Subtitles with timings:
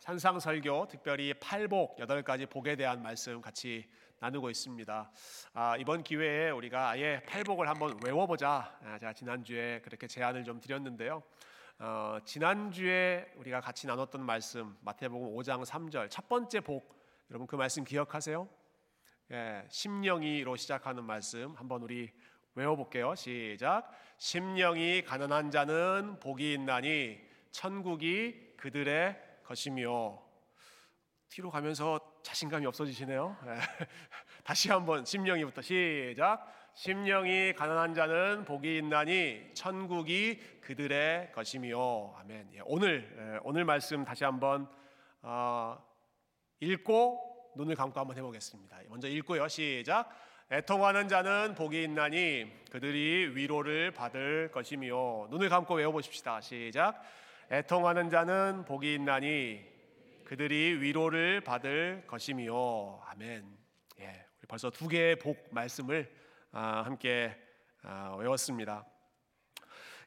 [0.00, 3.86] 산상설교 특별히 팔복 여덟 가지 복에 대한 말씀 같이
[4.18, 5.10] 나누고 있습니다.
[5.52, 8.78] 아, 이번 기회에 우리가 아예 팔복을 한번 외워보자.
[8.82, 11.22] 아, 제가 지난 주에 그렇게 제안을 좀 드렸는데요.
[11.78, 16.98] 어, 지난 주에 우리가 같이 나눴던 말씀 마태복음 5장 3절 첫 번째 복
[17.30, 18.48] 여러분 그 말씀 기억하세요?
[19.32, 22.10] 예, 심령이로 시작하는 말씀 한번 우리
[22.54, 23.14] 외워볼게요.
[23.16, 23.90] 시작.
[24.16, 27.20] 심령이 가난한 자는 복이 있나니
[27.50, 30.16] 천국이 그들의 것이며
[31.28, 33.36] 뒤로 가면서 자신감이 없어지시네요.
[33.46, 33.54] 예.
[34.44, 36.46] 다시 한번 심령이부터 시작.
[36.74, 42.50] 심령이 가난한 자는 복이 있나니 천국이 그들의 것이며 아멘.
[42.54, 44.68] 예, 오늘 예, 오늘 말씀 다시 한번
[45.22, 45.76] 어,
[46.60, 48.78] 읽고 눈을 감고 한번 해보겠습니다.
[48.88, 49.48] 먼저 읽고요.
[49.48, 50.10] 시작.
[50.52, 56.40] 애통하는 자는 복이 있나니 그들이 위로를 받을 것이며 눈을 감고 외워보십시다.
[56.40, 57.02] 시작.
[57.52, 59.60] 애통하는 자는 복이 있나니
[60.24, 63.44] 그들이 위로를 받을 것이며 아멘.
[63.98, 66.08] 예, 벌써 두 개의 복 말씀을
[66.52, 67.36] 아, 함께
[67.82, 68.86] 아, 외웠습니다.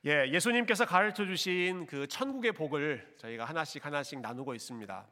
[0.05, 5.05] 예, 예수님께서 가르쳐 주신 그 천국의 복을 저희가 하나씩 하나씩 나누고 있습니다.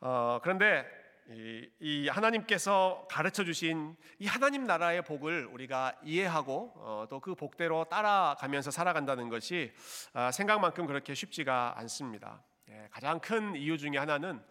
[0.00, 0.86] 어, 그런데
[1.30, 8.70] 이, 이, 하나님께서 가르쳐 주신 이 하나님 나라의 복을 우리가 이해하고 어, 또그 복대로 따라가면서
[8.70, 9.70] 살아간다는 것이
[10.14, 12.42] 아, 생각만큼 그렇게 쉽지가 않습니다.
[12.70, 14.42] 예, 가장 큰 이유 중에 하나는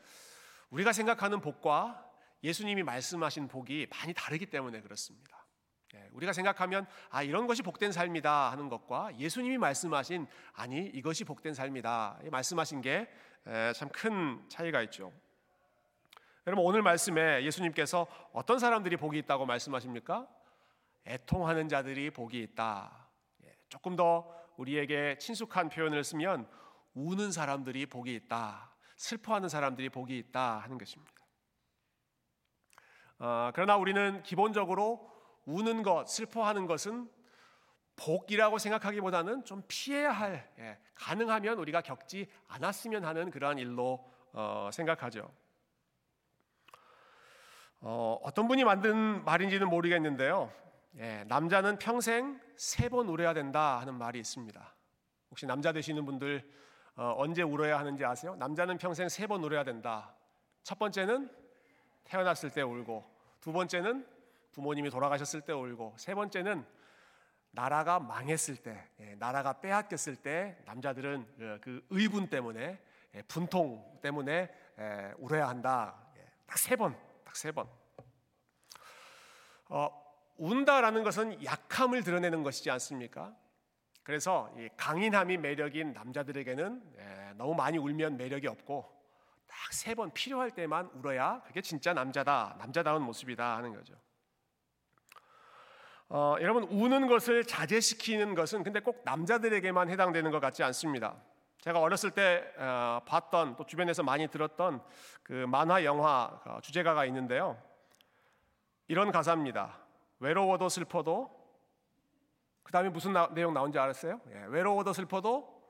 [0.69, 2.05] 우리가 생각하는 복과
[2.43, 5.47] 예수님이 말씀하신 복이 많이 다르기 때문에 그렇습니다.
[5.95, 11.55] 예, 우리가 생각하면 아 이런 것이 복된 삶이다 하는 것과 예수님이 말씀하신 아니 이것이 복된
[11.55, 13.09] 삶이다 말씀하신 게
[13.73, 15.11] 참큰 차이가 있죠.
[16.47, 20.25] 여러분 오늘 말씀에 예수님께서 어떤 사람들이 복이 있다고 말씀하십니까?
[21.05, 23.09] 애통하는 자들이 복이 있다.
[23.43, 26.47] 예, 조금 더 우리에게 친숙한 표현을 쓰면
[26.93, 28.71] 우는 사람들이 복이 있다.
[28.95, 31.11] 슬퍼하는 사람들이 복이 있다 하는 것입니다.
[33.19, 35.11] 어, 그러나 우리는 기본적으로
[35.43, 37.09] 우는 것, 슬퍼하는 것은
[37.97, 45.29] 복이라고 생각하기보다는 좀 피해야 할, 예, 가능하면 우리가 겪지 않았으면 하는 그러한 일로 어, 생각하죠.
[47.81, 50.51] 어, 어떤 분이 만든 말인지는 모르겠는데요.
[50.97, 54.75] 예, 남자는 평생 세 번 울어야 된다 하는 말이 있습니다.
[55.29, 56.49] 혹시 남자 되시는 분들
[56.95, 58.35] 어, 언제 울어야 하는지 아세요?
[58.37, 60.15] 남자는 평생 세 번 울어야 된다.
[60.63, 61.29] 첫 번째는
[62.05, 63.05] 태어났을 때 울고,
[63.41, 64.07] 두 번째는
[64.53, 66.65] 부모님이 돌아가셨을 때 울고, 세 번째는
[67.51, 72.79] 나라가 망했을 때, 예, 나라가 빼앗겼을 때 남자들은 그, 그 의분 때문에
[73.13, 74.49] 예, 분통 때문에
[74.79, 75.95] 예, 울어야 한다.
[76.17, 76.97] 예, 딱세 번.
[77.37, 77.67] 세 번.
[79.69, 79.89] 어,
[80.37, 83.35] 운다라는 것은 약함을 드러내는 것이지 않습니까?
[84.03, 88.95] 그래서 강인함이 매력인 남자들에게는 예, 너무 많이 울면 매력이 없고
[89.47, 93.95] 딱 세 번 필요할 때만 울어야 그게 진짜 남자다, 남자다운 모습이다 하는 거죠.
[96.09, 101.21] 어, 여러분 우는 것을 자제시키는 것은 근데 꼭 남자들에게만 해당되는 것 같지 않습니다.
[101.67, 104.81] 제가 어렸을 때 어, 봤던 또 주변에서 많이 들었던
[105.21, 107.61] 그 만화 영화 어, 주제가가 있는데요.
[108.87, 109.77] 이런 가사입니다.
[110.19, 111.29] 외로워도 슬퍼도
[112.63, 114.21] 그 다음에 무슨 나, 내용 나온지 알았어요?
[114.29, 115.61] 예, 외로워도 슬퍼도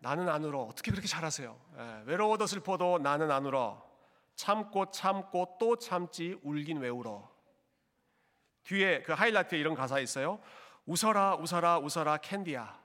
[0.00, 0.62] 나는 안 울어.
[0.62, 1.60] 어떻게 그렇게 잘하세요?
[1.76, 3.86] 예, 외로워도 슬퍼도 나는 안 울어.
[4.34, 7.30] 참고 참고 또 참지 울긴 왜 울어.
[8.62, 10.40] 뒤에 그 하이라이트에 이런 가사 있어요.
[10.86, 12.77] 웃어라 웃어라 웃어라 캔디야.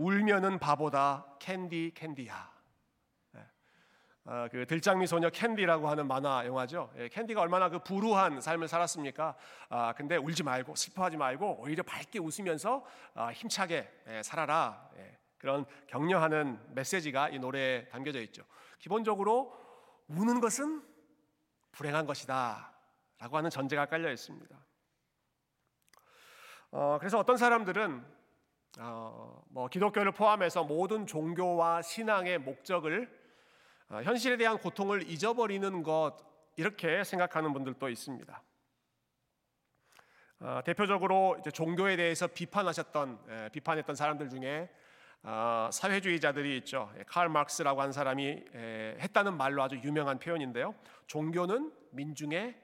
[0.00, 2.50] 울면은 바보다 캔디 캔디야.
[3.32, 3.46] 네.
[4.24, 6.90] 어, 그 들장미 소녀 캔디라고 하는 만화 영화죠.
[6.96, 9.36] 예, 캔디가 얼마나 그 불우한 삶을 살았습니까?
[9.68, 12.82] 아, 근데 울지 말고 슬퍼하지 말고 오히려 밝게 웃으면서
[13.14, 14.88] 아, 힘차게 예, 살아라.
[14.96, 18.42] 예, 그런 격려하는 메시지가 이 노래에 담겨져 있죠.
[18.78, 19.54] 기본적으로
[20.08, 20.82] 우는 것은
[21.72, 24.56] 불행한 것이다라고 하는 전제가 깔려 있습니다.
[26.70, 28.19] 어, 그래서 어떤 사람들은
[28.78, 33.10] 어, 뭐 기독교를 포함해서 모든 종교와 신앙의 목적을
[33.88, 36.16] 어, 현실에 대한 고통을 잊어버리는 것
[36.56, 38.42] 이렇게 생각하는 분들도 있습니다.
[40.40, 44.70] 어, 대표적으로 이제 종교에 대해서 비판하셨던 예, 비판했던 사람들 중에
[45.22, 46.90] 어, 사회주의자들이 있죠.
[46.98, 50.74] 예, 칼 마크스라고 한 사람이 예, 했다는 말로 아주 유명한 표현인데요.
[51.08, 52.56] 종교는 민중의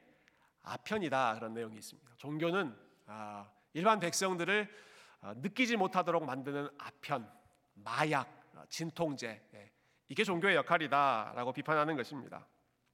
[0.63, 2.13] 아편이다 그런 내용이 있습니다.
[2.17, 2.75] 종교는
[3.07, 4.95] 아, 일반 백성들을 어,
[5.37, 7.31] 느끼지 못하도록 만드는 아편,
[7.75, 9.71] 마약, 어, 진통제 예,
[10.09, 12.47] 이게 종교의 역할이다라고 비판하는 것입니다.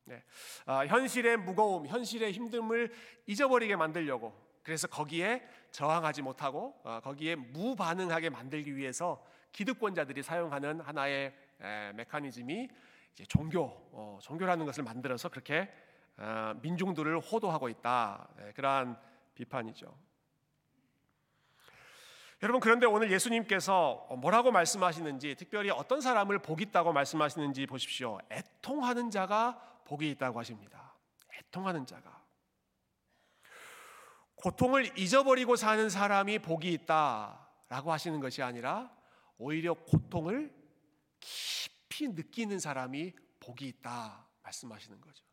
[0.04, 0.22] 네.
[0.66, 2.92] 아, 현실의 무거움, 현실의 힘듦을
[3.26, 11.92] 잊어버리게 만들려고 그래서 거기에 저항하지 못하고 어, 거기에 무반응하게 만들기 위해서 기득권자들이 사용하는 하나의 에,
[11.92, 12.68] 메커니즘이
[13.28, 15.70] 종교, 어, 종교라는 것을 만들어서 그렇게
[16.16, 18.28] 어, 민중들을 호도하고 있다.
[18.36, 18.98] 네, 그러한
[19.34, 19.94] 비판이죠.
[22.42, 28.18] 여러분 그런데 오늘 예수님께서 뭐라고 말씀하시는지 특별히 어떤 사람을 복이 있다고 말씀하시는지 보십시오.
[28.32, 30.96] 애통하는 자가 복이 있다고 하십니다.
[31.38, 32.20] 애통하는 자가
[34.34, 38.90] 고통을 잊어버리고 사는 사람이 복이 있다라고 하시는 것이 아니라
[39.38, 40.52] 오히려 고통을
[41.20, 45.24] 깊이 느끼는 사람이 복이 있다 말씀하시는 거죠.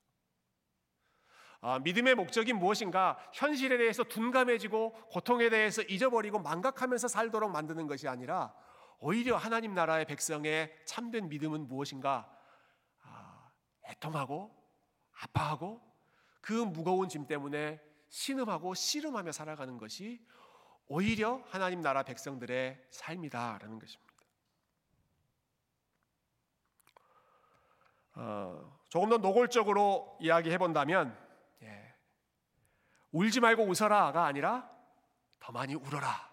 [1.61, 3.17] 아, 믿음의 목적이 무엇인가?
[3.33, 8.53] 현실에 대해서 둔감해지고 고통에 대해서 잊어버리고 망각하면서 살도록 만드는 것이 아니라
[8.99, 12.33] 오히려 하나님 나라의 백성의 참된 믿음은 무엇인가?
[13.03, 13.51] 아,
[13.89, 14.55] 애통하고
[15.21, 15.81] 아파하고
[16.39, 20.25] 그 무거운 짐 때문에 신음하고 씨름하며 살아가는 것이
[20.87, 24.09] 오히려 하나님 나라 백성들의 삶이다라는 것입니다.
[28.15, 31.28] 어, 조금 더 노골적으로 이야기해 본다면 예,
[33.11, 34.69] 울지 말고 웃어라가 아니라
[35.39, 36.29] 더 많이 울어라.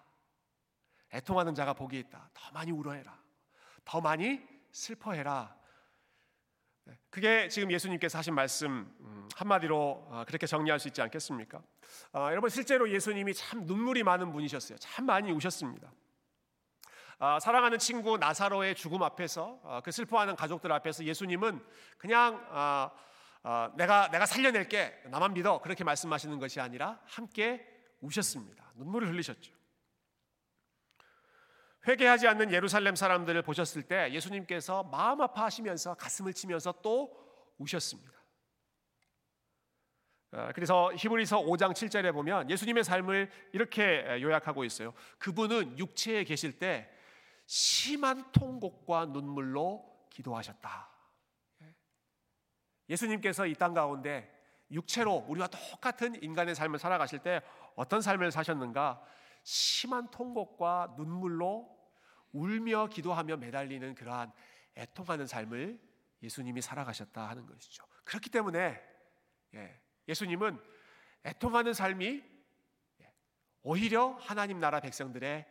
[1.13, 2.29] 애통하는 자가 복이 있다.
[2.33, 3.17] 더 많이 울어해라.
[3.85, 4.41] 더 많이
[4.71, 5.55] 슬퍼해라.
[6.83, 11.61] 네, 그게 지금 예수님께서 하신 말씀 음, 한마디로 어, 그렇게 정리할 수 있지 않겠습니까?
[12.13, 14.77] 어, 여러분 실제로 예수님이 참 눈물이 많은 분이셨어요.
[14.77, 15.91] 참 많이 우셨습니다.
[17.19, 21.65] 어, 사랑하는 친구 나사로의 죽음 앞에서 어, 그 슬퍼하는 가족들 앞에서 예수님은
[21.97, 22.45] 그냥
[23.47, 27.65] 어, 어, 내가 내가 살려낼게 나만 믿어 그렇게 말씀하시는 것이 아니라 함께
[28.01, 28.73] 우셨습니다.
[28.75, 29.53] 눈물을 흘리셨죠.
[31.87, 37.09] 회개하지 않는 예루살렘 사람들을 보셨을 때 예수님께서 마음 아파하시면서 가슴을 치면서 또
[37.57, 38.11] 우셨습니다.
[40.33, 44.93] 어, 그래서 히브리서 5장 7절에 보면 예수님의 삶을 이렇게 요약하고 있어요.
[45.19, 46.89] 그분은 육체에 계실 때
[47.45, 50.96] 심한 통곡과 눈물로 기도하셨다.
[52.89, 54.33] 예수님께서 이 땅 가운데
[54.71, 57.41] 육체로 우리와 똑같은 인간의 삶을 살아가실 때
[57.75, 59.01] 어떤 삶을 사셨는가?
[59.43, 61.75] 심한 통곡과 눈물로
[62.33, 64.31] 울며 기도하며 매달리는 그러한
[64.75, 65.79] 애통하는 삶을
[66.21, 67.85] 예수님이 살아가셨다 하는 것이죠.
[68.03, 68.81] 그렇기 때문에
[69.53, 70.59] 예, 수님은
[71.23, 72.23] 애통하는 삶이
[73.01, 73.13] 예,
[73.63, 75.45] 오히려 하나님 나라 백성들의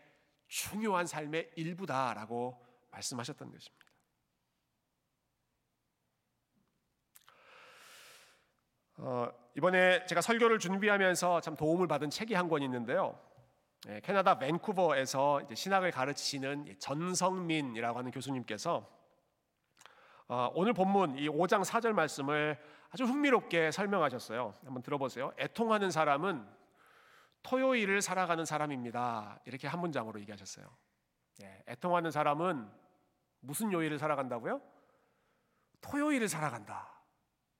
[0.48, 3.85] 중요한 삶의 일부다라고 말씀하셨던 것입니다.
[8.98, 13.18] 어, 이번에 제가 설교를 준비하면서 참 도움을 받은 책이 한 권 있는데요.
[13.86, 18.88] 네, 캐나다 밴쿠버에서 신학을 가르치시는 전성민이라고 하는 교수님께서
[20.28, 22.58] 어, 오늘 본문 이 5장 4절 말씀을
[22.90, 24.54] 아주 흥미롭게 설명하셨어요.
[24.64, 25.32] 한번 들어보세요.
[25.38, 26.46] 애통하는 사람은
[27.42, 29.40] 토요일을 살아가는 사람입니다.
[29.44, 30.66] 이렇게 한 문장으로 얘기하셨어요.
[31.42, 32.68] 예, 애통하는 사람은
[33.40, 34.60] 무슨 요일을 살아간다고요?
[35.80, 36.88] 토요일을 살아간다.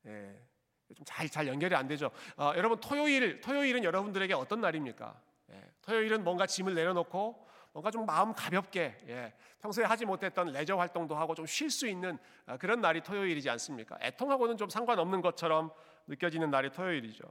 [0.07, 0.46] 예,
[0.95, 2.11] 좀잘 잘 연결이 안 되죠.
[2.37, 5.21] 어, 여러분 토요일 토요일은 여러분들에게 어떤 날입니까?
[5.51, 11.15] 예, 토요일은 뭔가 짐을 내려놓고 뭔가 좀 마음 가볍게 예, 평소에 하지 못했던 레저 활동도
[11.17, 13.99] 하고 좀 쉴 수 있는 어, 그런 날이 토요일이지 않습니까?
[14.01, 15.71] 애통하고는 좀 상관없는 것처럼
[16.07, 17.25] 느껴지는 날이 토요일이죠.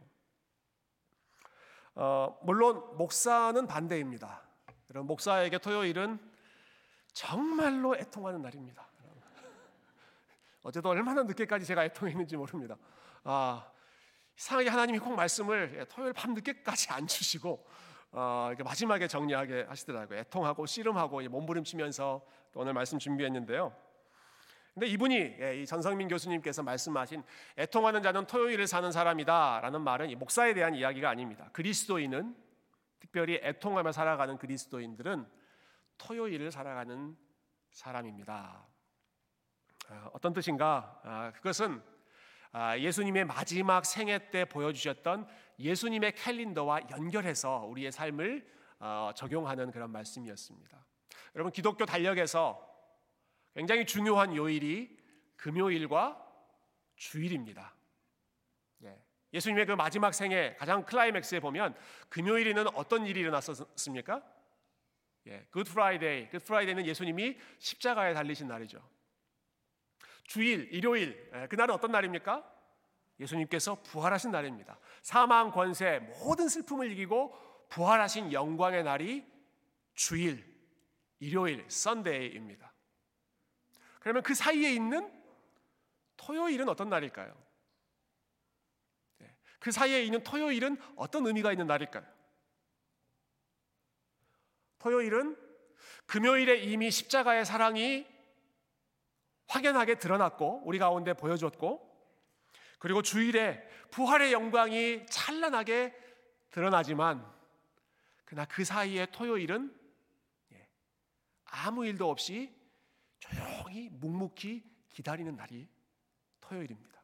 [1.96, 4.42] 어, 물론 목사는 반대입니다.
[4.90, 6.20] 여러분 목사에게 토요일은
[7.14, 8.86] 정말로 애통하는 날입니다.
[10.62, 12.76] 어제도 얼마나 늦게까지 제가 애통했는지 모릅니다.
[13.28, 13.68] 아,
[14.38, 17.66] 이상하게 하나님이 꼭 말씀을 예, 토요일 밤 늦게까지 안 주시고
[18.12, 20.20] 어, 마지막에 정리하게 하시더라고요.
[20.20, 23.76] 애통하고 씨름하고 몸부림치면서 오늘 말씀 준비했는데요.
[24.76, 27.24] 근데 이분이 예, 이 전성민 교수님께서 말씀하신
[27.58, 31.50] 애통하는 자는 토요일을 사는 사람이다라는 말은 이 목사에 대한 이야기가 아닙니다.
[31.52, 32.36] 그리스도인은
[33.00, 35.26] 특별히 애통하며 살아가는 그리스도인들은
[35.98, 37.18] 토요일을 살아가는
[37.72, 38.68] 사람입니다.
[39.90, 41.02] 아, 어떤 뜻인가?
[41.04, 41.95] 아, 그것은 아,
[42.80, 45.28] 예수님의 마지막 생애 때 보여주셨던
[45.60, 48.46] 예수님의 캘린더와 연결해서 우리의 삶을
[48.80, 50.86] 어, 적용하는 그런 말씀이었습니다.
[51.36, 52.66] 여러분 기독교 달력에서
[53.54, 54.98] 굉장히 중요한 요일이
[55.36, 56.22] 금요일과
[56.96, 57.74] 주일입니다.
[58.84, 59.02] 예.
[59.34, 61.76] 예수님의 그 마지막 생애 가장 클라이맥스에 보면
[62.10, 64.24] 금요일에는 어떤 일이 일어났었습니까?
[65.28, 66.30] 예, Good Friday.
[66.30, 68.95] Good Friday는 예수님이 십자가에 달리신 날이죠.
[70.26, 72.44] 주일, 일요일, 예, 그날은 어떤 날입니까?
[73.20, 74.78] 예수님께서 부활하신 날입니다.
[75.02, 79.26] 사망, 권세, 모든 슬픔을 이기고 부활하신 영광의 날이
[79.94, 80.44] 주일,
[81.20, 82.74] 일요일, 썬데이입니다.
[84.00, 85.12] 그러면 그 사이에 있는
[86.18, 87.34] 토요일은 어떤 날일까요?
[89.20, 89.36] 네.
[89.60, 92.06] 그 사이에 있는 토요일은 어떤 의미가 있는 날일까요?
[94.80, 95.38] 토요일은
[96.06, 98.06] 금요일에 이미 십자가의 사랑이
[99.48, 101.94] 확연하게 드러났고 우리 가운데 보여줬고
[102.80, 105.96] 그리고 주일에 부활의 영광이 찬란하게
[106.52, 107.26] 드러나지만
[108.26, 109.74] 그러나 그 사이에 토요일은
[110.54, 110.68] 예,
[111.46, 112.54] 아무 일도 없이
[113.20, 115.68] 조용히 묵묵히 기다리는 날이
[116.42, 116.96] 토요일입니다.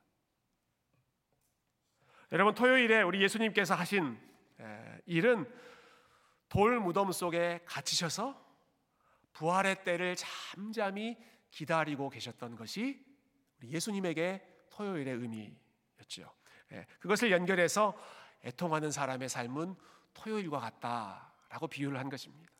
[2.31, 4.17] 여러분 토요일에 우리 예수님께서 하신
[5.05, 5.51] 일은
[6.47, 8.41] 돌 무덤 속에 갇히셔서
[9.33, 11.17] 부활의 때를 잠잠히
[11.51, 13.05] 기다리고 계셨던 것이
[13.59, 14.41] 우리 예수님에게
[14.71, 16.33] 토요일의 의미였죠.
[16.99, 17.95] 그것을 연결해서
[18.43, 19.75] 애통하는 사람의 삶은
[20.13, 22.51] 토요일과 같다라고 비유를 한 것입니다.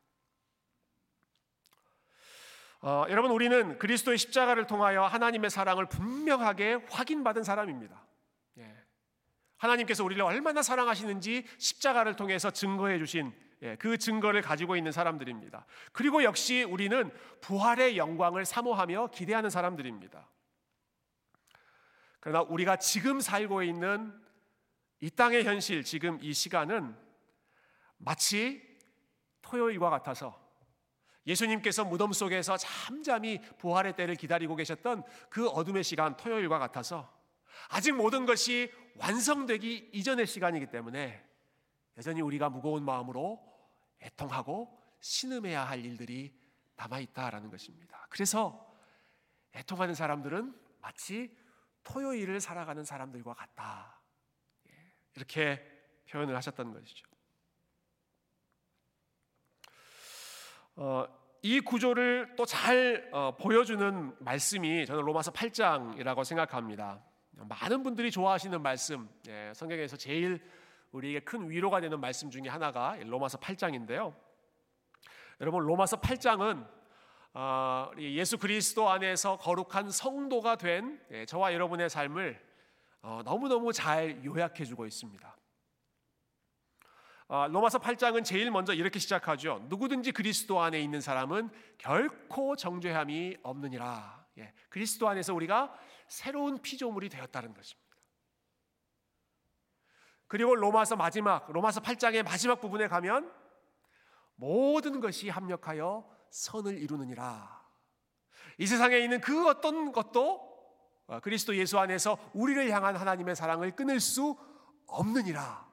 [2.82, 8.04] 어, 여러분 우리는 그리스도의 십자가를 통하여 하나님의 사랑을 분명하게 확인받은 사람입니다.
[8.58, 8.76] 예.
[9.56, 15.66] 하나님께서 우리를 얼마나 사랑하시는지 십자가를 통해서 증거해 주신 예, 그 증거를 가지고 있는 사람들입니다.
[15.92, 20.28] 그리고 역시 우리는 부활의 영광을 사모하며 기대하는 사람들입니다.
[22.18, 24.12] 그러나 우리가 지금 살고 있는
[25.00, 26.96] 이 땅의 현실, 지금 이 시간은
[27.98, 28.62] 마치
[29.42, 30.40] 토요일과 같아서
[31.26, 37.12] 예수님께서 무덤 속에서 잠잠히 부활의 때를 기다리고 계셨던 그 어둠의 시간, 토요일과 같아서
[37.68, 41.24] 아직 모든 것이 완성되기 이전의 시간이기 때문에
[41.96, 43.51] 여전히 우리가 무거운 마음으로
[44.02, 46.36] 애통하고 신음해야 할 일들이
[46.76, 48.06] 남아 있다라는 것입니다.
[48.10, 48.72] 그래서
[49.54, 51.36] 애통하는 사람들은 마치
[51.84, 54.00] 토요일을 살아가는 사람들과 같다.
[54.68, 54.72] 예,
[55.16, 55.62] 이렇게
[56.08, 57.06] 표현을 하셨던 것이죠.
[60.76, 61.06] 어,
[61.42, 67.04] 이 구조를 또잘 어, 보여주는 말씀이 저는 로마서 8장이라고 생각합니다.
[67.32, 70.40] 많은 분들이 좋아하시는 말씀, 예, 성경에서 제일
[70.92, 74.14] 우리에게 큰 위로가 되는 말씀 중에 하나가 로마서 8장인데요.
[75.40, 76.66] 여러분 로마서 8장은
[77.34, 82.38] 어, 예수 그리스도 안에서 거룩한 성도가 된 예, 저와 여러분의 삶을
[83.00, 85.36] 어, 너무너무 잘 요약해 주고 있습니다.
[87.28, 89.64] 어, 로마서 8장은 제일 먼저 이렇게 시작하죠.
[89.68, 94.26] 누구든지 그리스도 안에 있는 사람은 결코 정죄함이 없느니라.
[94.38, 95.74] 예, 그리스도 안에서 우리가
[96.08, 97.81] 새로운 피조물이 되었다는 것입니다.
[100.32, 103.30] 그리고 로마서 마지막 로마서 8장의 마지막 부분에 가면
[104.36, 107.62] 모든 것이 합력하여 선을 이루느니라.
[108.56, 110.40] 이 세상에 있는 그 어떤 것도
[111.06, 114.38] 어, 그리스도 예수 안에서 우리를 향한 하나님의 사랑을 끊을 수
[114.86, 115.70] 없느니라.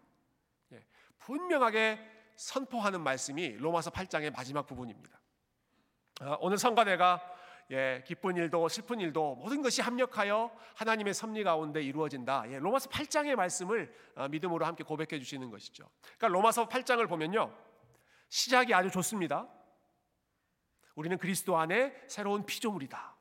[0.73, 0.85] 예,
[1.19, 1.97] 분명하게
[2.35, 5.21] 선포하는 말씀이 로마서 8장의 마지막 부분입니다.
[6.23, 7.21] 어, 오늘 성가대가
[7.71, 12.45] 예, 기쁜 일도 슬픈 일도 모든 것이 합력하여 하나님의 섭리 가운데 이루어진다.
[12.49, 15.87] 예, 로마서 8장의 말씀을 어, 믿음으로 함께 고백해 주시는 것이죠.
[16.01, 17.55] 그러니까 로마서 8장을 보면요.
[18.29, 19.47] 시작이 아주 좋습니다.
[20.95, 23.15] 우리는 그리스도 안에 새로운 피조물이다.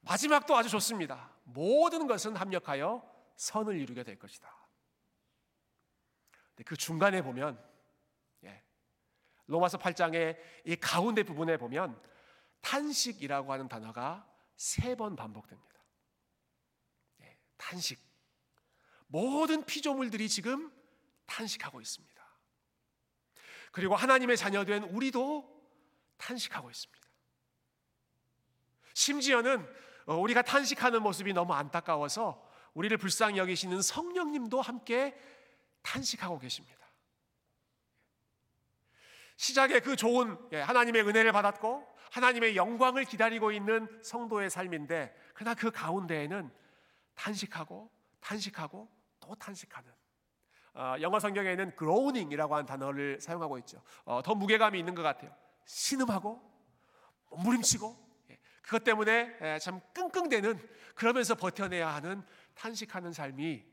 [0.00, 1.30] 마지막도 아주 좋습니다.
[1.44, 3.02] 모든 것은 합력하여
[3.36, 4.50] 선을 이루게 될 것이다.
[6.64, 7.62] 그 중간에 보면
[8.44, 8.62] 예,
[9.46, 12.00] 로마서 8장의 이 가운데 부분에 보면
[12.62, 15.80] 탄식이라고 하는 단어가 세 번 반복됩니다.
[17.18, 17.98] 네, 탄식.
[19.08, 20.72] 모든 피조물들이 지금
[21.26, 22.12] 탄식하고 있습니다.
[23.72, 25.48] 그리고 하나님의 자녀된 우리도
[26.18, 27.02] 탄식하고 있습니다.
[28.94, 29.66] 심지어는
[30.06, 35.18] 어, 우리가 탄식하는 모습이 너무 안타까워서 우리를 불쌍히 여기시는 성령님도 함께
[35.82, 36.81] 탄식하고 계십니다.
[39.36, 45.70] 시작에 그 좋은 예, 하나님의 은혜를 받았고 하나님의 영광을 기다리고 있는 성도의 삶인데 그러나 그
[45.70, 46.50] 가운데에는
[47.14, 48.88] 탄식하고 탄식하고
[49.20, 49.90] 또 탄식하는
[50.74, 53.82] 어, 영어 성경에는 groaning이라고 하는 단어를 사용하고 있죠.
[54.04, 55.34] 어, 더 무게감이 있는 것 같아요.
[55.66, 56.40] 신음하고
[57.30, 57.96] 몸부림치고
[58.30, 60.58] 예, 그것 때문에 예, 참 끙끙대는
[60.94, 62.22] 그러면서 버텨내야 하는
[62.54, 63.64] 탄식하는 삶이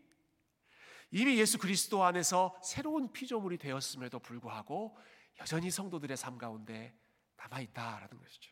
[1.12, 4.96] 이미 예수 그리스도 안에서 새로운 피조물이 되었음에도 불구하고
[5.40, 6.94] 여전히 성도들의 삶 가운데
[7.38, 8.52] 남아 있다라는 것이죠.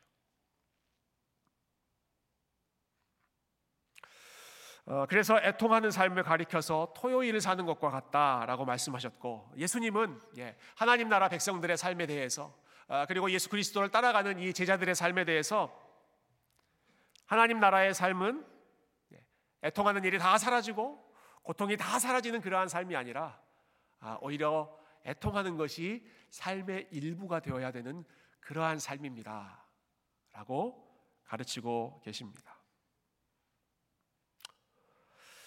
[4.86, 11.76] 어, 그래서 애통하는 삶을 가리켜서 토요일을 사는 것과 같다라고 말씀하셨고 예수님은 예, 하나님 나라 백성들의
[11.76, 15.78] 삶에 대해서 어, 그리고 예수 그리스도를 따라가는 이 제자들의 삶에 대해서
[17.26, 18.46] 하나님 나라의 삶은
[19.12, 19.26] 예,
[19.64, 21.06] 애통하는 일이 다 사라지고
[21.44, 23.38] 고통이 다 사라지는 그러한 삶이 아니라
[24.00, 24.74] 아, 오히려
[25.08, 28.04] 애통하는 것이 삶의 일부가 되어야 되는
[28.42, 29.66] 그러한 삶입니다.
[30.34, 30.86] 라고
[31.26, 32.58] 가르치고 계십니다.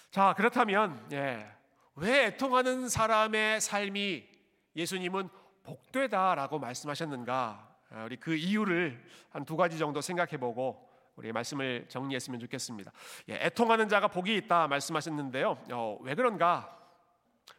[0.09, 1.49] 자, 그렇다면, 예,
[1.95, 4.27] 왜 애통하는 사람의 삶이
[4.75, 5.29] 예수님은
[5.63, 7.77] 복되다라고 말씀하셨는가?
[7.91, 12.91] 아, 우리 그 이유를 한 두 가지 정도 생각해 보고 우리 말씀을 정리했으면 좋겠습니다.
[13.29, 15.63] 예, 애통하는 자가 복이 있다 말씀하셨는데요.
[15.71, 16.80] 어, 왜 그런가?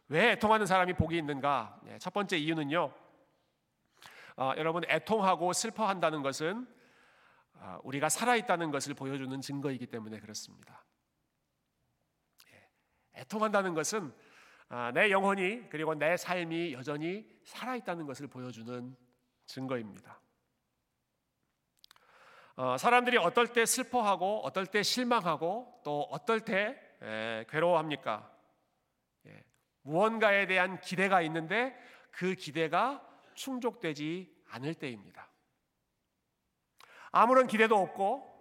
[0.07, 1.79] 왜 애통하는 사람이 복이 있는가?
[1.87, 2.93] 예, 첫 번째 이유는요.
[4.37, 6.67] 어, 여러분 애통하고 슬퍼한다는 것은
[7.53, 10.83] 어, 우리가 살아 있다는 것을 보여주는 증거이기 때문에 그렇습니다.
[12.51, 14.13] 예, 애통한다는 것은
[14.69, 18.95] 아, 내 영혼이 그리고 내 삶이 여전히 살아 있다는 것을 보여주는
[19.45, 20.19] 증거입니다.
[22.55, 28.32] 어, 사람들이 어떨 때 슬퍼하고 어떨 때 실망하고 또 어떨 때 에, 괴로워합니까?
[29.85, 31.77] 예, 무언가에 대한 기대가 있는데
[32.11, 35.29] 그 기대가 충족되지 않을 때입니다.
[37.11, 38.31] 아무런 기대도 없고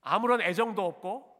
[0.00, 1.36] 아무런 애정도 없고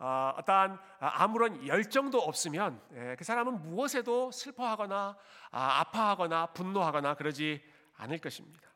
[0.00, 5.18] 어, 어떠한 아무런 열정도 없으면 예, 그 사람은 무엇에도 슬퍼하거나
[5.50, 7.62] 아, 아파하거나 분노하거나 그러지
[7.96, 8.68] 않을 것입니다.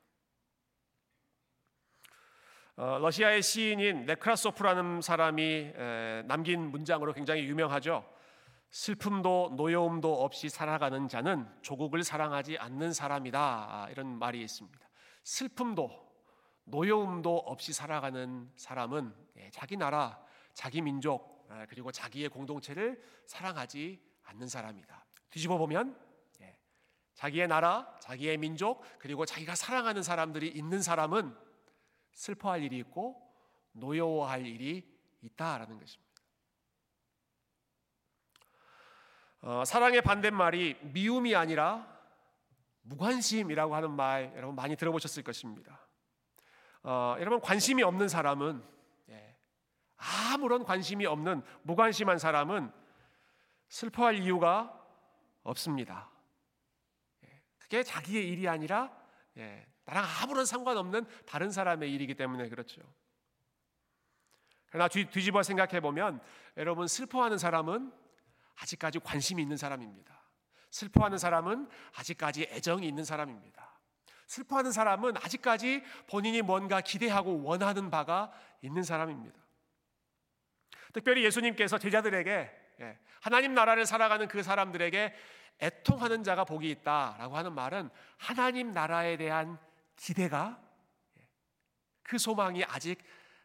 [2.76, 5.72] 어, 러시아의 시인인 네크라소프라는 사람이
[6.24, 8.11] 남긴 문장으로 굉장히 유명하죠.
[8.72, 13.38] 슬픔도 노여움도 없이 살아가는 자는 조국을 사랑하지 않는 사람이다.
[13.38, 14.88] 아, 이런 말이 있습니다.
[15.22, 16.10] 슬픔도
[16.64, 20.18] 노여움도 없이 살아가는 사람은 예, 자기 나라,
[20.54, 25.04] 자기 민족 아, 그리고 자기의 공동체를 사랑하지 않는 사람이다.
[25.28, 25.94] 뒤집어 보면
[26.40, 26.58] 예,
[27.12, 31.36] 자기의 나라, 자기의 민족 그리고 자기가 사랑하는 사람들이 있는 사람은
[32.14, 33.20] 슬퍼할 일이 있고
[33.72, 36.11] 노여워할 일이 있다라는 것입니다.
[39.42, 41.84] 어, 사랑의 반대말이 미움이 아니라
[42.82, 45.80] 무관심이라고 하는 말 여러분 많이 들어보셨을 것입니다.
[46.84, 48.62] 어, 여러분 관심이 없는 사람은
[49.10, 49.36] 예,
[49.96, 52.72] 아무런 관심이 없는 무관심한 사람은
[53.68, 54.80] 슬퍼할 이유가
[55.42, 56.08] 없습니다.
[57.24, 58.96] 예, 그게 자기의 일이 아니라
[59.38, 62.80] 예, 나랑 아무런 상관없는 다른 사람의 일이기 때문에 그렇죠.
[64.66, 66.20] 그러나 뒤, 뒤집어 생각해 보면
[66.56, 68.01] 여러분 슬퍼하는 사람은
[68.56, 70.22] 아직까지 관심이 있는 사람입니다.
[70.70, 73.72] 슬퍼하는 사람은 아직까지 애정이 있는 사람입니다.
[74.26, 79.38] 슬퍼하는 사람은 아직까지 본인이 뭔가 기대하고 원하는 바가 있는 사람입니다.
[80.92, 85.14] 특별히 예수님께서 제자들에게 예, 하나님 나라를 살아가는 그 사람들에게
[85.60, 89.58] 애통하는 자가 복이 있다라고 하는 말은 하나님 나라에 대한
[89.96, 90.60] 기대가
[92.02, 92.98] 그 소망이 아직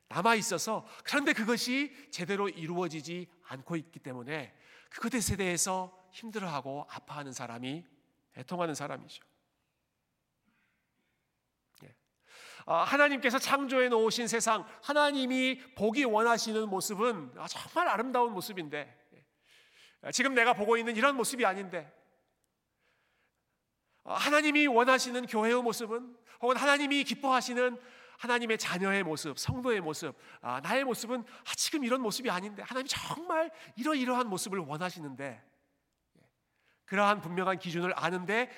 [0.09, 4.53] 남아 있어서 그런데 그것이 제대로 이루어지지 않고 있기 때문에
[4.89, 7.85] 그것에 대해서 힘들어하고 아파하는 사람이
[8.37, 9.23] 애통하는 사람이죠.
[11.83, 11.95] 예.
[12.65, 20.11] 아, 하나님께서 창조해 놓으신 세상, 하나님이 보기 원하시는 모습은 아, 정말 아름다운 모습인데, 예.
[20.11, 21.91] 지금 내가 보고 있는 이런 모습이 아닌데,
[24.03, 27.79] 아, 하나님이 원하시는 교회의 모습은 혹은 하나님이 기뻐하시는
[28.17, 33.51] 하나님의 자녀의 모습, 성도의 모습, 아, 나의 모습은 아, 지금 이런 모습이 아닌데 하나님이 정말
[33.75, 35.43] 이러이러한 모습을 원하시는데
[36.17, 36.21] 예,
[36.85, 38.51] 그러한 분명한 기준을 아는데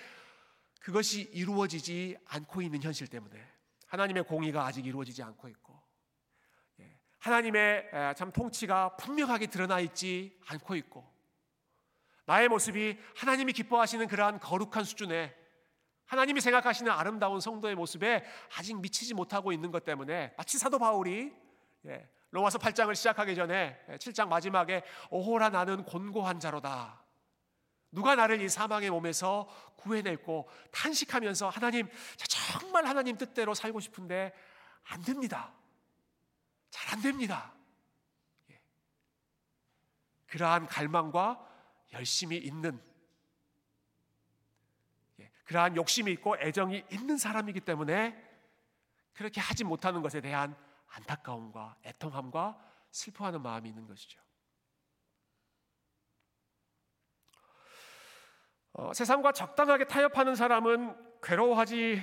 [0.79, 3.37] 그것이 이루어지지 않고 있는 현실 때문에
[3.87, 5.81] 하나님의 공의가 아직 이루어지지 않고 있고
[6.79, 11.19] 예, 하나님의 참 통치가 분명하게 드러나 있지 않고 있고
[12.25, 15.35] 나의 모습이 하나님이 기뻐하시는 그러한 거룩한 수준의
[16.09, 18.25] 하나님이 생각하시는 아름다운 성도의 모습에
[18.57, 21.31] 아직 미치지 못하고 있는 것 때문에 마치 사도 바울이
[21.85, 27.03] 예, 로마서 8장을 시작하기 전에 7장 예, 마지막에 오호라 나는 곤고한 자로다.
[27.91, 34.33] 누가 나를 이 사망의 몸에서 구해낼고 탄식하면서 하나님 정말 하나님 뜻대로 살고 싶은데
[34.85, 35.53] 안 됩니다.
[36.71, 37.53] 잘 안 됩니다.
[38.49, 38.59] 예.
[40.25, 41.47] 그러한 갈망과
[41.93, 42.81] 열심히 있는
[45.49, 48.15] 그러한 욕심이 있고 애정이 있는 사람이기 때문에
[49.13, 50.55] 그렇게 하지 못하는 것에 대한
[50.89, 52.55] 안타까움과 애통함과
[52.91, 54.21] 슬퍼하는 마음이 있는 것이죠.
[58.73, 61.99] 어, 세상과 적당하게 타협하는 사람은 괴로워하지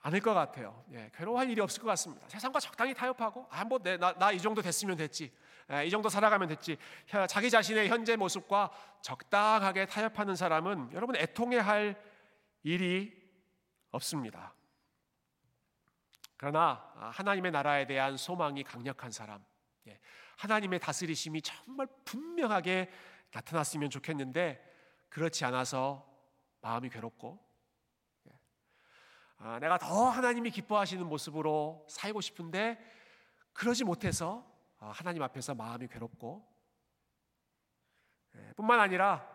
[0.00, 0.82] 않을 것 같아요.
[0.92, 2.26] 예, 괴로워할 일이 없을 것 같습니다.
[2.30, 5.30] 세상과 적당히 타협하고 아뭐나나 이 정도 됐으면 됐지.
[5.72, 6.78] 예, 이 정도 살아가면 됐지.
[7.28, 8.70] 자기 자신의 현재 모습과
[9.02, 12.13] 적당하게 타협하는 사람은 여러분 애통해할
[12.64, 13.14] 일이
[13.90, 14.54] 없습니다.
[16.36, 19.44] 그러나 하나님의 나라에 대한 소망이 강력한 사람,
[19.86, 20.00] 예,
[20.38, 22.90] 하나님의 다스리심이 정말 분명하게
[23.32, 24.62] 나타났으면 좋겠는데
[25.10, 26.10] 그렇지 않아서
[26.62, 27.38] 마음이 괴롭고
[28.28, 28.32] 예,
[29.36, 32.78] 아, 내가 더 하나님이 기뻐하시는 모습으로 살고 싶은데
[33.52, 36.46] 그러지 못해서 아, 하나님 앞에서 마음이 괴롭고
[38.36, 39.33] 예, 뿐만 아니라 아,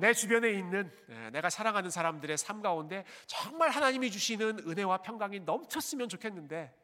[0.00, 6.08] 내 주변에 있는 예, 내가 사랑하는 사람들의 삶 가운데 정말 하나님이 주시는 은혜와 평강이 넘쳤으면
[6.08, 6.74] 좋겠는데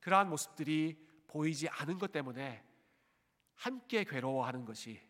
[0.00, 2.64] 그러한 모습들이 보이지 않은 것 때문에
[3.54, 5.00] 함께 괴로워하는 것이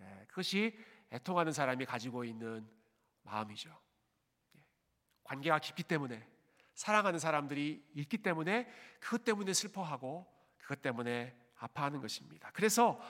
[0.00, 0.76] 예, 그것이
[1.12, 2.68] 애통하는 사람이 가지고 있는
[3.22, 3.70] 마음이죠.
[4.56, 4.60] 예,
[5.22, 6.28] 관계가 깊기 때문에
[6.74, 8.68] 사랑하는 사람들이 있기 때문에
[8.98, 10.26] 그것 때문에 슬퍼하고
[10.58, 12.50] 그것 때문에 아파하는 것입니다.
[12.52, 13.00] 그래서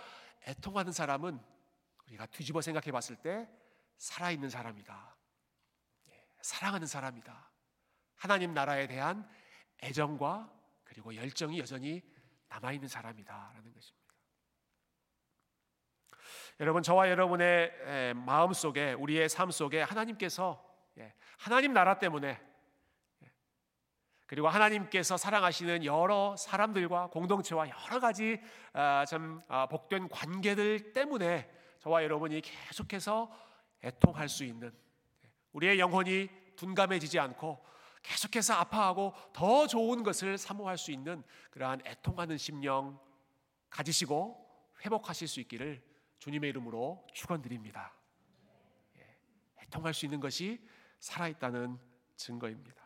[0.46, 1.53] 애통하는 사람은
[2.14, 3.48] 우리가 뒤집어 생각해 봤을 때
[3.96, 5.16] 살아있는 사람이다.
[6.08, 7.50] 예, 사랑하는 사람이다.
[8.16, 9.28] 하나님 나라에 대한
[9.82, 10.50] 애정과
[10.84, 12.02] 그리고 열정이 여전히
[12.48, 14.04] 남아있는 사람이다라는 것입니다.
[16.60, 20.64] 여러분 저와 여러분의 마음 속에 우리의 삶 속에 하나님께서
[20.98, 22.40] 예, 하나님 나라 때문에
[23.24, 23.32] 예,
[24.26, 28.40] 그리고 하나님께서 사랑하시는 여러 사람들과 공동체와 여러 가지
[28.72, 33.30] 아, 참 아, 복된 관계들 때문에 저와 여러분이 계속해서
[33.82, 34.72] 애통할 수 있는
[35.22, 37.62] 예, 우리의 영혼이 둔감해지지 않고
[38.02, 42.98] 계속해서 아파하고 더 좋은 것을 사모할 수 있는 그러한 애통하는 심령
[43.68, 45.82] 가지시고 회복하실 수 있기를
[46.20, 47.92] 주님의 이름으로 축원드립니다.
[48.96, 49.16] 예,
[49.64, 50.66] 애통할 수 있는 것이
[51.00, 51.78] 살아있다는
[52.16, 52.82] 증거입니다.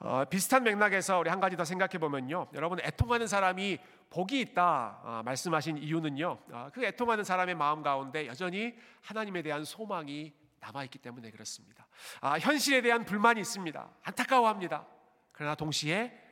[0.00, 3.78] 어, 비슷한 맥락에서 우리 한 가지 더 생각해 보면요, 여러분 애통하는 사람이
[4.10, 10.32] 복이 있다 어, 말씀하신 이유는요, 어, 그 애통하는 사람의 마음 가운데 여전히 하나님에 대한 소망이
[10.60, 11.86] 남아 있기 때문에 그렇습니다.
[12.20, 13.90] 아, 현실에 대한 불만이 있습니다.
[14.02, 14.86] 안타까워합니다.
[15.32, 16.26] 그러나 동시에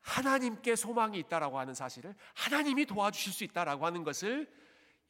[0.00, 4.52] 하나님께 소망이 있다라고 하는 사실을 하나님이 도와주실 수 있다라고 하는 것을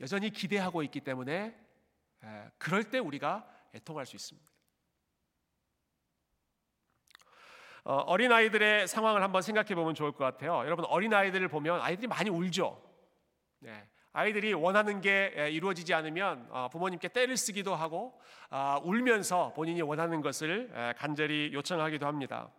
[0.01, 1.57] 여전히 기대하고 있기 때문에
[2.23, 4.49] 에, 그럴 때 우리가 애통할 수 있습니다.
[7.89, 10.59] 어, 어린 아이들의 상황을 한번 생각해 보면 좋을 것 같아요.
[10.67, 12.79] 여러분 어린 아이들을 보면 아이들이 많이 울죠.
[13.61, 13.89] 네.
[14.13, 18.21] 아이들이 원하는 게 이루어지지 않으면 어, 부모님께 때를 쓰기도 하고
[18.51, 22.51] 아, 울면서 본인이 원하는 것을 간절히 요청하기도 합니다.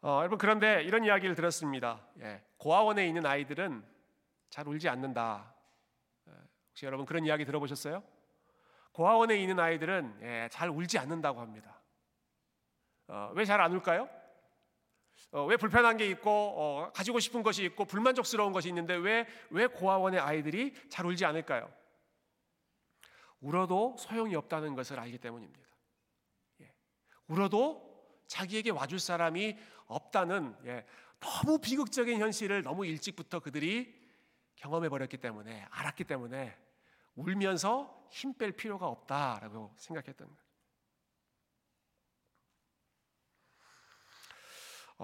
[0.00, 2.06] 어, 여러분 그런데 이런 이야기를 들었습니다.
[2.20, 3.84] 예, 고아원에 있는 아이들은
[4.48, 5.52] 잘 울지 않는다.
[6.28, 6.32] 예,
[6.70, 8.00] 혹시 여러분 그런 이야기 들어보셨어요?
[8.92, 11.81] 고아원에 있는 아이들은 예, 잘 울지 않는다고 합니다.
[13.08, 14.08] 어, 왜잘 안 울까요?
[15.32, 19.66] 어, 왜 불편한 게 있고 어, 가지고 싶은 것이 있고 불만족스러운 것이 있는데 왜 왜
[19.66, 21.72] 고아원의 아이들이 잘 울지 않을까요?
[23.40, 25.68] 울어도 소용이 없다는 것을 알기 때문입니다.
[26.60, 26.72] 예.
[27.26, 27.90] 울어도
[28.28, 30.86] 자기에게 와줄 사람이 없다는 예,
[31.20, 34.00] 너무 비극적인 현실을 너무 일찍부터 그들이
[34.56, 36.56] 경험해 버렸기 때문에 알았기 때문에
[37.14, 40.41] 울면서 힘 뺄 필요가 없다라고 생각했던 거예요.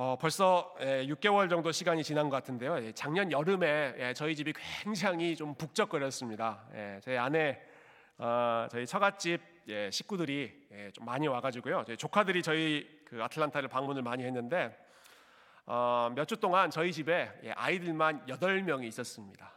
[0.00, 2.80] 어, 벌써 6개월 정도 시간이 지난 것 같은데요.
[2.84, 4.52] 예, 작년 여름에 예, 저희 집이
[4.84, 6.68] 굉장히 좀 북적거렸습니다.
[6.72, 7.61] 예, 저희 아내,
[8.16, 9.40] 어, 저희 처갓집
[9.90, 11.84] 식구들이 좀 많이 와가지고요.
[11.98, 14.78] 조카들이 저희 그 아틀란타를 방문을 많이 했는데
[15.66, 19.52] 어, 몇주 동안 저희 집에 아이들만 8명이 있었습니다.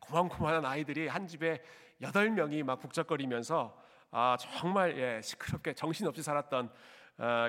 [0.00, 1.62] 고만고만한 아이들이 한 집에
[2.00, 3.78] 8명이 막 북적거리면서
[4.10, 6.70] 아, 정말 시끄럽게 정신없이 살았던 어,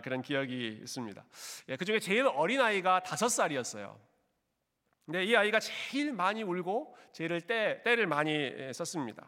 [0.03, 1.23] 그런 기억이 있습니다.
[1.69, 3.99] 예, 그 중에 제일 어린 아이가 다섯 살이었어요.
[5.05, 9.27] 근데 이 아이가 제일 많이 울고 제일 때 때를 많이 예, 썼습니다.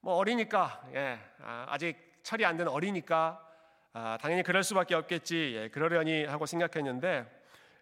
[0.00, 3.44] 뭐 어리니까 예, 아, 직 철이 안 된 어리니까
[3.94, 7.26] 아, 당연히 그럴 수밖에 없겠지 예, 그러려니 하고 생각했는데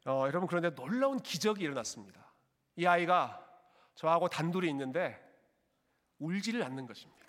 [0.07, 2.33] 어, 여러분 그런데 놀라운 기적이 일어났습니다.
[2.77, 3.44] 이 아이가
[3.96, 5.20] 저하고 단둘이 있는데
[6.18, 7.26] 울지를 않는 것입니다.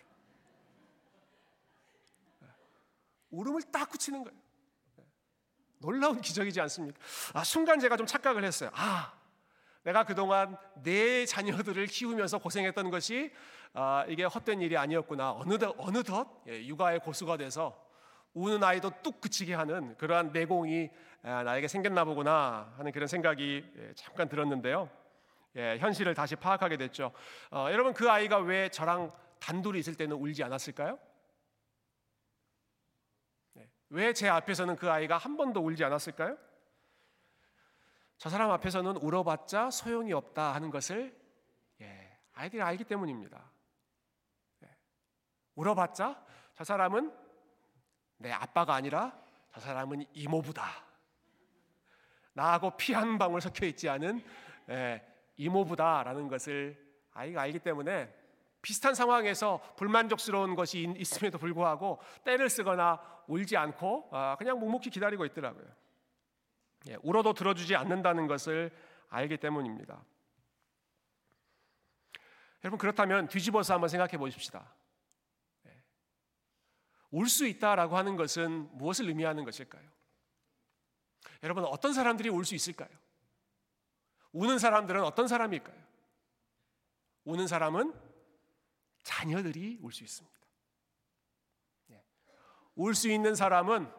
[3.31, 4.37] 울음을 딱 그치는 거예요.
[5.79, 6.99] 놀라운 기적이지 않습니까?
[7.33, 8.71] 아, 순간 제가 좀 착각을 했어요.
[8.73, 9.13] 아,
[9.83, 13.31] 내가 그동안 내 자녀들을 키우면서 고생했던 것이
[13.73, 15.31] 아, 이게 헛된 일이 아니었구나.
[15.33, 17.77] 어느덧, 어느덧 예, 육아의 고수가 돼서
[18.33, 20.89] 우는 아이도 뚝 그치게 하는 그러한 내공이
[21.23, 24.89] 아, 나에게 생겼나 보구나 하는 그런 생각이 예, 잠깐 들었는데요.
[25.55, 27.11] 예, 현실을 다시 파악하게 됐죠.
[27.51, 30.97] 어, 여러분 그 아이가 왜 저랑 단둘이 있을 때는 울지 않았을까요?
[33.89, 36.37] 왜 제 앞에서는 그 아이가 한 번도 울지 않았을까요?
[38.17, 41.15] 저 사람 앞에서는 울어봤자 소용이 없다 하는 것을
[41.81, 43.51] 예, 아이들이 알기 때문입니다.
[44.63, 44.75] 예,
[45.55, 47.15] 울어봤자 저 사람은
[48.17, 49.17] 내 아빠가 아니라
[49.53, 50.63] 저 사람은 이모부다.
[52.33, 54.23] 나하고 피 한 방울 섞여 있지 않은
[54.69, 55.05] 예,
[55.37, 56.77] 이모부다라는 것을
[57.13, 58.13] 아이가 알기 때문에
[58.61, 65.65] 비슷한 상황에서 불만족스러운 것이 있음에도 불구하고 때를 쓰거나 울지 않고 아, 그냥 묵묵히 기다리고 있더라고요.
[66.89, 68.71] 예, 울어도 들어주지 않는다는 것을
[69.09, 70.03] 알기 때문입니다.
[72.63, 74.73] 여러분 그렇다면 뒤집어서 한번 생각해 보십시다.
[75.67, 75.81] 예.
[77.11, 79.87] 울수 있다라고 하는 것은 무엇을 의미하는 것일까요?
[81.43, 82.89] 여러분 어떤 사람들이 울 수 있을까요?
[84.31, 85.75] 우는 사람들은 어떤 사람일까요?
[87.25, 87.93] 우는 사람은
[89.07, 90.37] 자녀들이 울수 있습니다.
[91.91, 92.03] 예.
[92.75, 93.89] 울수 있는 사람은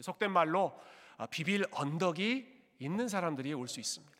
[0.00, 0.80] 속된 말로
[1.18, 2.46] 아, 비빌 언덕이
[2.78, 4.16] 있는 사람들이 울수 있습니다.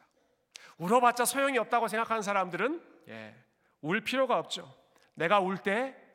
[0.78, 3.34] 울어봤자 소용이 없다고 생각하는 사람들은 예,
[3.80, 4.74] 울 필요가 없죠.
[5.14, 6.10] 내가 울 때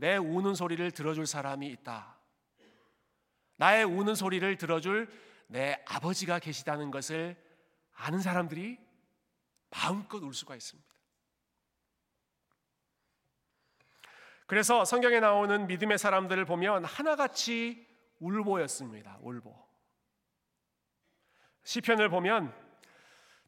[0.00, 2.16] 내 우는 소리를 들어줄 사람이 있다.
[3.56, 5.10] 나의 우는 소리를 들어줄
[5.46, 7.36] 내 아버지가 계시다는 것을
[7.92, 8.78] 아는 사람들이
[9.68, 10.89] 마음껏 울 수가 있습니다.
[14.50, 17.86] 그래서 성경에 나오는 믿음의 사람들을 보면 하나같이
[18.18, 19.18] 울보였습니다.
[19.22, 19.54] 울보.
[21.62, 22.52] 시편을 보면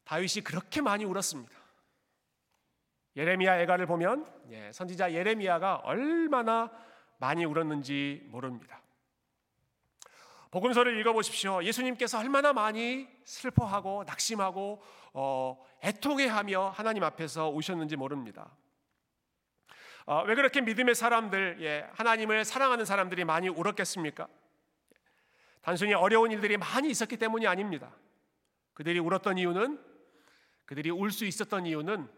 [0.05, 1.53] 다윗이 그렇게 많이 울었습니다.
[3.17, 6.71] 예레미야 애가를 보면 예, 선지자 예레미야가 얼마나
[7.17, 8.81] 많이 울었는지 모릅니다.
[10.51, 11.65] 복음서를 읽어보십시오.
[11.65, 18.55] 예수님께서 얼마나 많이 슬퍼하고 낙심하고 어, 애통해하며 하나님 앞에서 오셨는지 모릅니다.
[20.05, 24.27] 어, 왜 그렇게 믿음의 사람들, 예, 하나님을 사랑하는 사람들이 많이 울었겠습니까?
[25.61, 27.95] 단순히 어려운 일들이 많이 있었기 때문이 아닙니다.
[28.73, 29.79] 그들이 울었던 이유는
[30.65, 32.09] 그들이 울 수 있었던 이유는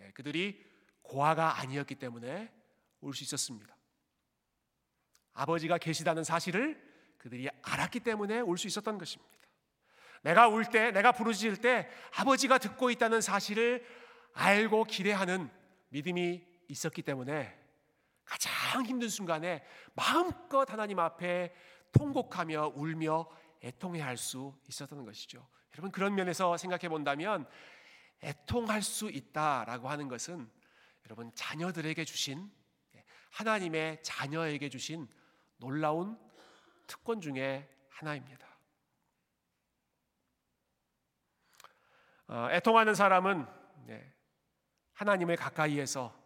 [0.00, 0.64] 예, 그들이
[1.02, 2.50] 고아가 아니었기 때문에
[3.00, 3.76] 울 수 있었습니다.
[5.34, 6.80] 아버지가 계시다는 사실을
[7.18, 9.34] 그들이 알았기 때문에 울 수 있었던 것입니다.
[10.22, 13.84] 내가 울 때, 내가 부르짖을 때 아버지가 듣고 있다는 사실을
[14.32, 15.50] 알고 기대하는
[15.90, 17.58] 믿음이 있었기 때문에
[18.24, 21.54] 가장 힘든 순간에 마음껏 하나님 앞에
[21.92, 23.28] 통곡하며 울며
[23.62, 25.46] 애통해 할수 있었던 것이죠.
[25.74, 27.46] 여러분 그런 면에서 생각해 본다면
[28.22, 30.50] 애통할 수 있다라고 하는 것은
[31.06, 32.50] 여러분 자녀들에게 주신
[33.30, 35.08] 하나님의 자녀에게 주신
[35.56, 36.18] 놀라운
[36.86, 38.46] 특권 중에 하나입니다.
[42.26, 43.46] 어, 애통하는 사람은
[44.94, 46.23] 하나님을 가까이에서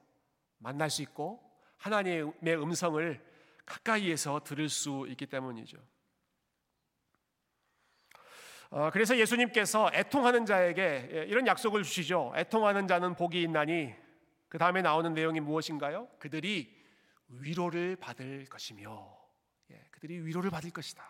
[0.59, 1.43] 만날 수 있고
[1.79, 3.25] 하나님의 음성을
[3.65, 5.79] 가까이에서 들을 수 있기 때문이죠.
[8.71, 12.33] 어, 그래서 예수님께서 애통하는 자에게 예, 이런 약속을 주시죠.
[12.37, 13.95] 애통하는 자는 복이 있나니
[14.49, 16.09] 그 다음에 나오는 내용이 무엇인가요?
[16.19, 16.77] 그들이
[17.29, 19.17] 위로를 받을 것이며
[19.71, 21.03] 예, 그들이 위로를 받을 것이다.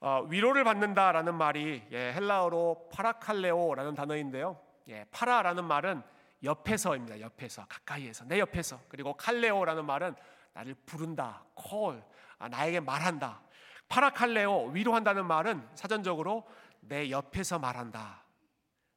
[0.00, 4.60] 어, 위로를 받는다라는 말이 예, 헬라어로 파라칼레오라는 단어인데요.
[4.88, 6.02] 예, 파라라는 말은
[6.42, 7.20] 옆에서입니다.
[7.20, 10.14] 옆에서 가까이에서 내 옆에서 그리고 칼레오라는 말은
[10.52, 12.02] 나를 부른다, 콜,
[12.38, 13.42] 아, 나에게 말한다.
[13.88, 16.48] 파라칼레오 위로한다는 말은 사전적으로
[16.80, 18.24] 내 옆에서 말한다.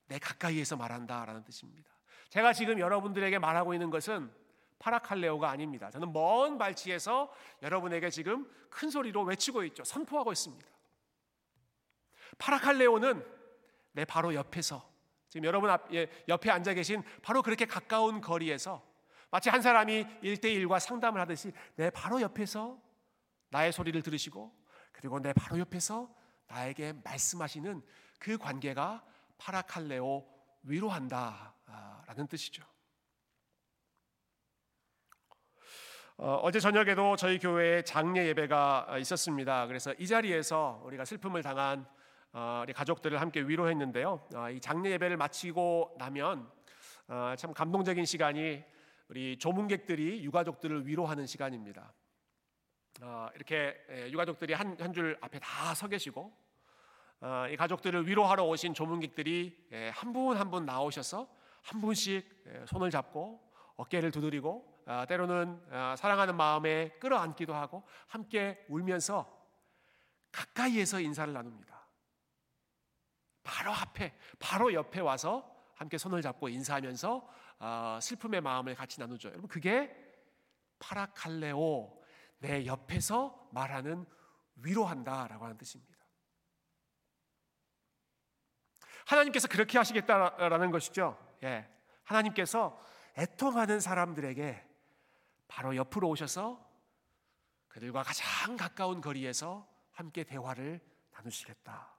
[0.07, 1.89] 내 가까이에서 말한다라는 뜻입니다.
[2.29, 4.31] 제가 지금 여러분들에게 말하고 있는 것은
[4.79, 5.89] 파라칼레오가 아닙니다.
[5.89, 9.83] 저는 먼 발치에서 여러분에게 지금 큰 소리로 외치고 있죠.
[9.83, 10.67] 선포하고 있습니다.
[12.37, 13.25] 파라칼레오는
[13.93, 14.92] 내 바로 옆에서
[15.33, 18.85] 지금 여러분 앞, 예, 옆에 앉아 계신 바로 그렇게 가까운 거리에서
[19.31, 22.79] 마치 한 사람이 일대일과 상담을 하듯이 내 바로 옆에서
[23.49, 24.55] 나의 소리를 들으시고
[24.91, 26.07] 그리고 내 바로 옆에서
[26.49, 27.81] 나에게 말씀하시는
[28.19, 29.03] 그 관계가
[29.39, 30.23] 파라칼레오
[30.61, 32.63] 위로한다라는 뜻이죠.
[36.17, 39.65] 어, 제 저녁에도 저희 교회에 장례 예배가 있었습니다.
[39.65, 41.93] 그래서 이 자리에서 우리가 슬픔을 당한 어,
[42.63, 44.27] 우리 가족들을 함께 위로했는데요.
[44.35, 46.49] 어, 이 장례 예배를 마치고 나면
[47.07, 48.63] 어, 참 감동적인 시간이
[49.07, 51.93] 우리 조문객들이 유가족들을 위로하는 시간입니다.
[53.01, 56.33] 어, 이렇게 예, 유가족들이 한 한 줄 앞에 다 서 계시고
[57.21, 61.27] 어, 이 가족들을 위로하러 오신 조문객들이 예, 한분 한 분 나오셔서
[61.61, 63.39] 한 분씩 예, 손을 잡고
[63.75, 69.31] 어깨를 두드리고 아, 때로는 아, 사랑하는 마음에 끌어안기도 하고 함께 울면서
[70.31, 71.72] 가까이에서 인사를 나눕니다.
[73.43, 77.27] 바로 앞에, 바로 옆에 와서 함께 손을 잡고 인사하면서
[77.59, 79.29] 아, 슬픔의 마음을 같이 나누죠.
[79.29, 79.95] 여러분 그게
[80.79, 82.01] 파라칼레오
[82.39, 84.05] 내 옆에서 말하는
[84.55, 85.93] 위로한다 라고 하는 뜻입니다.
[89.05, 91.17] 하나님께서 그렇게 하시겠다라는 것이죠.
[91.43, 91.69] 예.
[92.03, 92.79] 하나님께서
[93.17, 94.65] 애통하는 사람들에게
[95.47, 96.73] 바로 옆으로 오셔서
[97.67, 101.93] 그들과 가장 가까운 거리에서 함께 대화를 나누시겠다.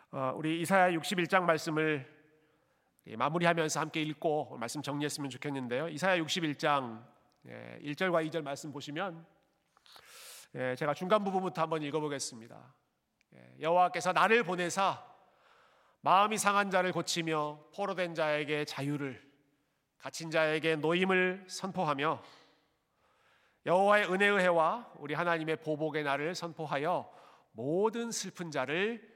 [0.00, 0.01] 어,
[0.34, 2.06] 우리 이사야 61장 말씀을
[3.16, 5.88] 마무리하면서 함께 읽고 말씀 정리했으면 좋겠는데요.
[5.88, 7.02] 이사야 61장
[7.46, 9.24] 1절과 예, 2절 말씀 보시면
[10.56, 12.74] 예, 제가 중간 부분부터 한번 읽어보겠습니다.
[13.36, 15.02] 예, 여호와께서 나를 보내사
[16.02, 19.18] 마음이 상한 자를 고치며 포로된 자에게 자유를
[19.96, 22.22] 갇힌 자에게 노임을 선포하며
[23.64, 27.10] 여호와의 은혜의 해와 우리 하나님의 보복의 날을 선포하여
[27.52, 29.11] 모든 슬픈 자를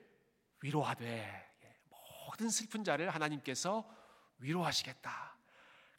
[0.60, 3.88] 위로하되 예, 모든 슬픈 자를 하나님께서
[4.38, 5.36] 위로하시겠다.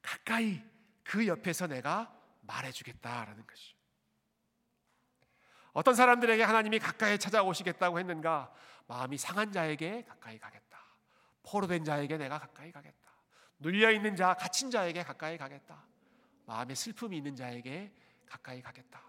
[0.01, 0.61] 가까이
[1.03, 3.77] 그 옆에서 내가 말해주겠다라는 것이죠.
[5.73, 8.51] 어떤 사람들에게 하나님이 가까이 찾아오시겠다고 했는가?
[8.87, 10.79] 마음이 상한 자에게 가까이 가겠다.
[11.43, 13.11] 포로된 자에게 내가 가까이 가겠다.
[13.59, 15.85] 눌려 있는 자, 갇힌 자에게 가까이 가겠다.
[16.45, 17.93] 마음에 슬픔이 있는 자에게
[18.25, 19.01] 가까이 가겠다.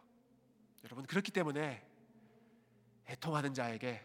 [0.85, 1.87] 여러분 그렇기 때문에
[3.09, 4.05] 애통하는 자에게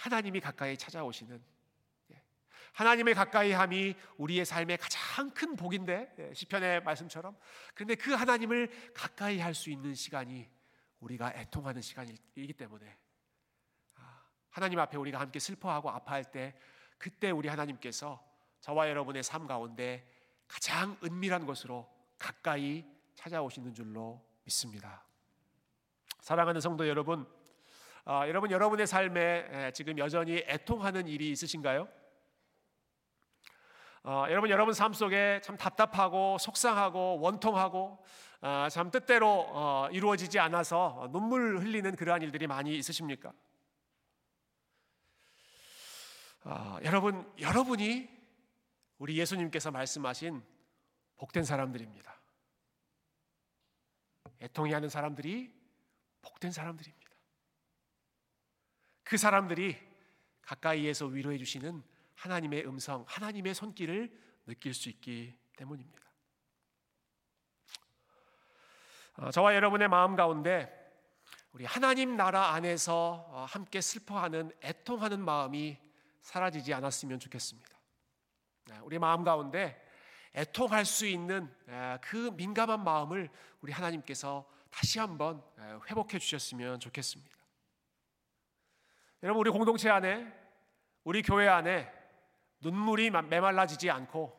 [0.00, 1.42] 하나님이 가까이 찾아오시는
[2.12, 2.22] 예,
[2.72, 7.36] 하나님의 가까이함이 우리의 삶의 가장 큰 복인데 예, 시편의 말씀처럼
[7.74, 10.48] 그런데 그 하나님을 가까이 할 수 있는 시간이
[11.00, 12.96] 우리가 애통하는 시간이기 때문에
[13.96, 16.58] 아, 하나님 앞에 우리가 함께 슬퍼하고 아파할 때
[16.96, 18.26] 그때 우리 하나님께서
[18.60, 20.06] 저와 여러분의 삶 가운데
[20.48, 22.84] 가장 은밀한 곳으로 가까이
[23.16, 25.04] 찾아오시는 줄로 믿습니다.
[26.20, 27.26] 사랑하는 성도 여러분,
[28.04, 31.88] 아, 여러분 여러분의 삶에 지금 여전히 애통하는 일이 있으신가요?
[34.02, 38.02] 어, 여러분 여러분 삶 속에 참 답답하고 속상하고 원통하고
[38.40, 43.32] 어, 참 뜻대로 어, 이루어지지 않아서 눈물 흘리는 그러한 일들이 많이 있으십니까?
[46.84, 48.08] 여러분 여러분이
[48.96, 50.42] 우리 예수님께서 말씀하신
[51.18, 52.18] 복된 사람들입니다.
[54.40, 55.52] 애통해 하는 사람들이
[56.22, 56.99] 복된 사람들입니다.
[59.10, 59.76] 그 사람들이
[60.42, 61.82] 가까이에서 위로해 주시는
[62.14, 64.08] 하나님의 음성, 하나님의 손길을
[64.46, 66.06] 느낄 수 있기 때문입니다.
[69.16, 70.72] 어, 저와 여러분의 마음 가운데
[71.50, 75.76] 우리 하나님 나라 안에서 어, 함께 슬퍼하는 애통하는 마음이
[76.20, 77.68] 사라지지 않았으면 좋겠습니다.
[78.66, 79.84] 네, 우리 마음 가운데
[80.36, 81.52] 애통할 수 있는
[82.00, 83.28] 그 민감한 마음을
[83.60, 85.42] 우리 하나님께서 다시 한번
[85.88, 87.39] 회복해 주셨으면 좋겠습니다.
[89.22, 90.32] 여러분 우리 공동체 안에
[91.04, 91.92] 우리 교회 안에
[92.60, 94.38] 눈물이 메말라지지 않고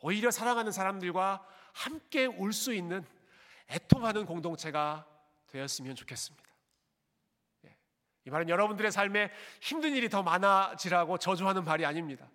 [0.00, 3.04] 오히려 사랑하는 사람들과 함께 울 수 있는
[3.68, 5.06] 애통하는 공동체가
[5.48, 6.46] 되었으면 좋겠습니다.
[7.66, 7.76] 예,
[8.24, 9.30] 이 말은 여러분들의 삶에
[9.60, 12.30] 힘든 일이 더 많아지라고 저주하는 말이 아닙니다.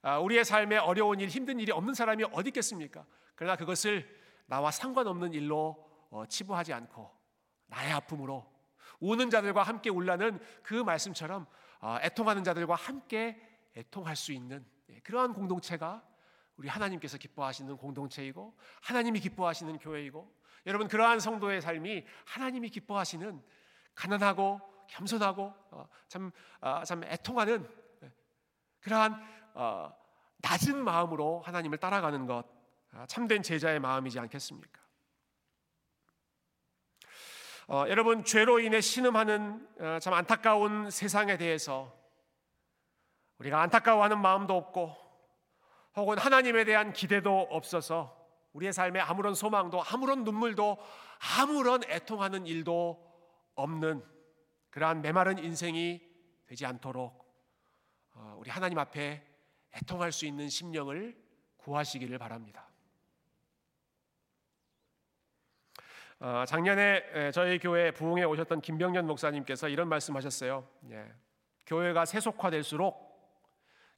[0.00, 3.04] 아, 우리의 삶에 어려운 일, 힘든 일이 없는 사람이 어디 있겠습니까?
[3.34, 4.08] 그러나 그것을
[4.46, 5.76] 나와 상관없는 일로
[6.10, 7.10] 어, 치부하지 않고
[7.66, 8.50] 나의 아픔으로
[9.00, 11.46] 우는 자들과 함께 울라는 그 말씀처럼
[11.80, 13.40] 어, 애통하는 자들과 함께
[13.76, 16.02] 애통할 수 있는 예, 그러한 공동체가
[16.56, 23.40] 우리 하나님께서 기뻐하시는 공동체이고 하나님이 기뻐하시는 교회이고 여러분 그러한 성도의 삶이 하나님이 기뻐하시는
[23.94, 26.32] 가난하고 겸손하고 어, 참,
[26.84, 27.68] 참 애통하는
[28.02, 28.12] 예,
[28.80, 29.22] 그러한
[29.54, 29.92] 어,
[30.38, 32.44] 낮은 마음으로 하나님을 따라가는 것
[32.92, 34.80] 아, 참된 제자의 마음이지 않겠습니까?
[37.70, 41.94] 어, 여러분 죄로 인해 신음하는 어, 참 안타까운 세상에 대해서
[43.36, 44.96] 우리가 안타까워하는 마음도 없고
[45.96, 48.16] 혹은 하나님에 대한 기대도 없어서
[48.54, 50.78] 우리의 삶에 아무런 소망도 아무런 눈물도
[51.38, 53.06] 아무런 애통하는 일도
[53.54, 54.02] 없는
[54.70, 56.00] 그러한 메마른 인생이
[56.46, 57.22] 되지 않도록
[58.14, 59.22] 어, 우리 하나님 앞에
[59.74, 61.22] 애통할 수 있는 심령을
[61.58, 62.68] 구하시기를 바랍니다.
[65.76, 66.07] 어,
[66.46, 70.68] 작년에 저희 교회 부흥에 오셨던 김병년 목사님께서 이런 말씀하셨어요.
[70.90, 71.12] 예,
[71.66, 73.06] 교회가 세속화될수록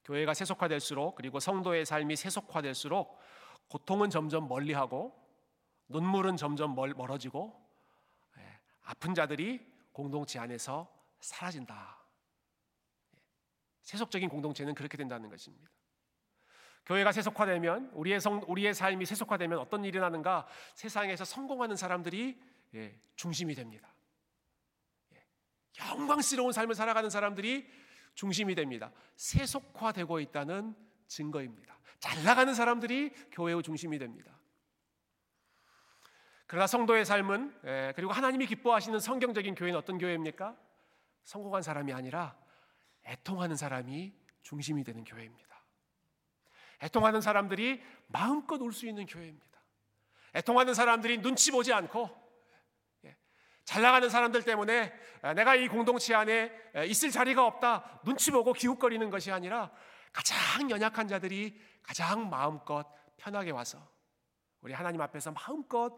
[0.03, 3.17] 교회가 세속화될수록 그리고 성도의 삶이 세속화될수록
[3.69, 5.15] 고통은 점점 멀리하고
[5.87, 7.59] 눈물은 점점 멀, 멀어지고
[8.37, 11.97] 예, 아픈 자들이 공동체 안에서 사라진다.
[13.81, 15.69] 세속적인 공동체는 그렇게 된다는 것입니다.
[16.85, 20.47] 교회가 세속화되면 우리의 성, 우리의 삶이 세속화되면 어떤 일이 나는가?
[20.75, 22.41] 세상에서 성공하는 사람들이
[22.73, 23.93] 예, 중심이 됩니다.
[25.13, 25.23] 예,
[25.79, 27.69] 영광스러운 삶을 살아가는 사람들이
[28.15, 28.91] 중심이 됩니다.
[29.15, 30.75] 세속화되고 있다는
[31.07, 31.77] 증거입니다.
[31.99, 34.37] 잘 나가는 사람들이 교회의 중심이 됩니다.
[36.47, 40.57] 그러나 성도의 삶은 예, 그리고 하나님이 기뻐하시는 성경적인 교회는 어떤 교회입니까?
[41.23, 42.37] 성공한 사람이 아니라
[43.05, 45.50] 애통하는 사람이 중심이 되는 교회입니다.
[46.83, 49.59] 애통하는 사람들이 마음껏 울수 있는 교회입니다.
[50.35, 52.09] 애통하는 사람들이 눈치 보지 않고
[53.05, 53.15] 예,
[53.63, 56.51] 잘 나가는 사람들 때문에 아, 내가 이 공동체 안에
[56.87, 59.71] 있을 자리가 없다 눈치 보고 기웃거리는 것이 아니라
[60.11, 63.87] 가장 연약한 자들이 가장 마음껏 편하게 와서
[64.61, 65.93] 우리 하나님 앞에서 마음껏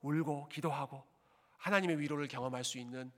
[0.00, 1.04] 울고 기도하고
[1.58, 3.10] 하나님의 위로를 경험할 수 있는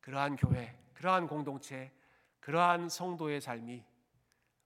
[0.00, 1.92] 그러한 교회, 그러한 공동체,
[2.40, 3.84] 그러한 성도의 삶이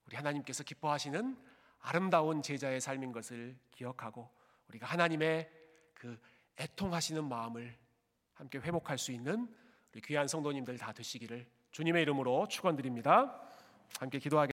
[0.06, 1.36] 우리 하나님께서 기뻐하시는
[1.82, 4.30] 아름다운 제자의 삶인 것을 기억하고
[4.68, 5.50] 우리가 하나님의
[5.94, 6.18] 그
[6.58, 7.76] 애통하시는 마음을
[8.34, 9.48] 함께 회복할 수 있는
[9.92, 13.40] 우리 귀한 성도님들 다 되시기를 주님의 이름으로 축원드립니다.
[13.98, 14.42] 함께 기도하겠습니다.